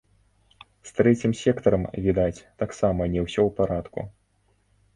[0.89, 3.99] З трэцім сектарам, відаць, таксама не ўсё ў парадку.